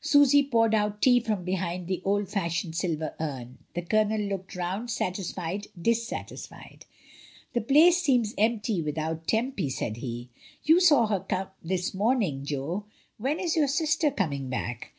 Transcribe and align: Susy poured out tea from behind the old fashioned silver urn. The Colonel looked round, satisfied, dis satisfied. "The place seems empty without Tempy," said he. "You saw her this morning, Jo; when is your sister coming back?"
Susy 0.00 0.42
poured 0.42 0.74
out 0.74 1.02
tea 1.02 1.20
from 1.20 1.44
behind 1.44 1.88
the 1.88 2.00
old 2.06 2.26
fashioned 2.30 2.74
silver 2.74 3.14
urn. 3.20 3.58
The 3.74 3.82
Colonel 3.82 4.18
looked 4.18 4.56
round, 4.56 4.88
satisfied, 4.90 5.66
dis 5.78 6.08
satisfied. 6.08 6.86
"The 7.52 7.60
place 7.60 8.00
seems 8.00 8.32
empty 8.38 8.80
without 8.80 9.28
Tempy," 9.28 9.68
said 9.68 9.98
he. 9.98 10.30
"You 10.62 10.80
saw 10.80 11.06
her 11.08 11.26
this 11.62 11.92
morning, 11.92 12.46
Jo; 12.46 12.86
when 13.18 13.38
is 13.38 13.56
your 13.56 13.68
sister 13.68 14.10
coming 14.10 14.48
back?" 14.48 14.94